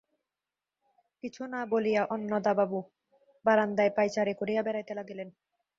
[1.23, 2.79] কিছু না বলিয়া অন্নদাবাবু
[3.45, 5.29] বারান্দায় পায়চারি করিয়া বেড়াইতে লাগিলেন।